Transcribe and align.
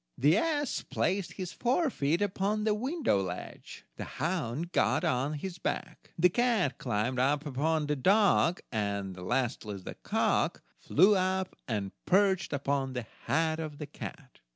The 0.17 0.35
ass 0.35 0.81
placed 0.81 1.33
his 1.33 1.51
forefeet 1.53 2.23
upon 2.23 2.63
the 2.63 2.73
window 2.73 3.21
ledge, 3.21 3.85
the 3.97 4.03
hound 4.17 4.71
got 4.71 5.03
on 5.03 5.33
his 5.33 5.59
back, 5.59 6.09
the 6.17 6.27
cat 6.27 6.79
climbed 6.79 7.19
up 7.19 7.45
upon 7.45 7.85
the 7.85 7.95
dog, 7.95 8.61
and, 8.71 9.15
lastly, 9.15 9.77
the 9.77 9.93
cock 9.93 10.63
flew 10.79 11.15
up 11.15 11.55
and 11.67 11.91
perched 12.07 12.51
upon 12.51 12.93
the 12.93 13.05
head 13.27 13.59
of 13.59 13.77
the 13.77 13.85
cat. 13.85 14.39